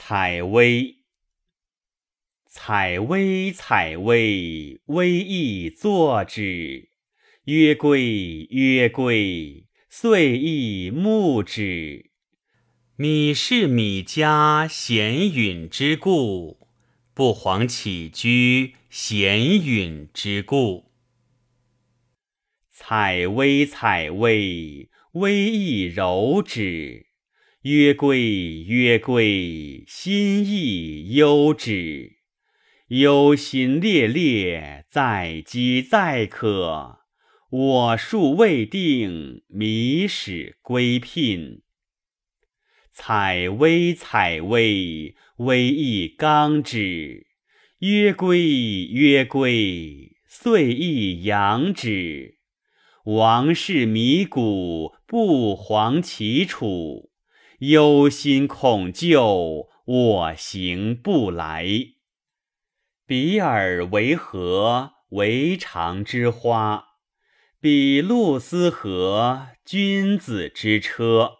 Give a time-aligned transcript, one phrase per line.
[0.00, 0.98] 采薇，
[2.46, 6.90] 采薇，采薇，微意作之。
[7.46, 12.12] 曰归，曰归，岁亦暮之。
[12.94, 16.68] 米是米家闲允之故，
[17.12, 20.92] 不遑起居闲允之故。
[22.70, 27.07] 采薇，采薇，微意柔之。
[27.62, 32.18] 曰归，曰归，心亦忧之。
[32.86, 37.00] 忧心烈烈，在饥在渴。
[37.50, 41.62] 我数未定，迷始归聘。
[42.92, 47.26] 采薇，采薇，薇亦刚之。
[47.80, 52.38] 曰归，曰归，岁亦扬之。
[53.04, 57.07] 王室弥谷，不遑其处。
[57.58, 61.66] 忧心恐疚，我行不来。
[63.04, 64.92] 比尔为何？
[65.08, 66.84] 为常之花。
[67.60, 69.48] 比路斯何？
[69.64, 71.32] 君子之车。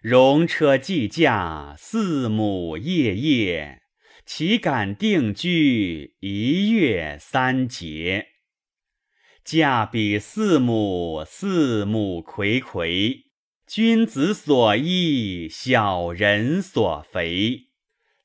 [0.00, 3.82] 戎车既驾，四母夜夜。
[4.24, 6.14] 岂敢定居？
[6.20, 8.28] 一月三节。
[9.44, 13.31] 驾比四母，四母睽睽。
[13.74, 17.68] 君子所依，小人所肥。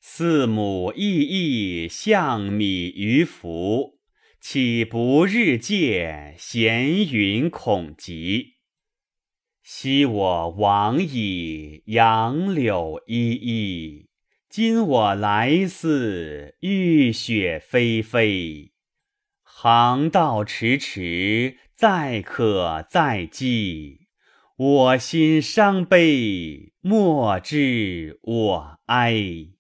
[0.02, 3.98] 四母熠熠，象米于服。
[4.42, 6.36] 岂不日戒？
[6.38, 8.56] 闲云恐极。
[9.64, 14.10] 昔我往矣，杨柳依依。
[14.50, 18.74] 今我来思，雨雪霏霏。
[19.44, 24.07] 航道迟迟，载渴载饥。
[24.58, 29.57] 我心伤悲，莫知我哀。